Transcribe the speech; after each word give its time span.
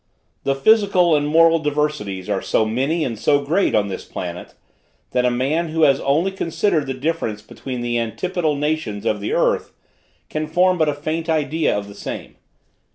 The 0.45 0.55
physical 0.55 1.15
and 1.15 1.27
moral 1.27 1.59
diversities 1.59 2.27
are 2.27 2.41
so 2.41 2.65
many 2.65 3.03
and 3.05 3.19
so 3.19 3.45
great, 3.45 3.75
on 3.75 3.87
this 3.87 4.03
planet, 4.03 4.55
that 5.11 5.25
a 5.25 5.29
man 5.29 5.69
who 5.69 5.83
has 5.83 5.99
only 5.99 6.31
considered 6.31 6.87
the 6.87 6.95
difference 6.95 7.43
between 7.43 7.81
the 7.81 7.99
antipodal 7.99 8.55
nations 8.55 9.05
of 9.05 9.19
the 9.19 9.33
earth, 9.33 9.73
can 10.27 10.47
form 10.47 10.79
but 10.79 10.89
a 10.89 10.95
faint 10.95 11.29
idea 11.29 11.77
of 11.77 11.87
the 11.87 11.93
same. 11.93 12.37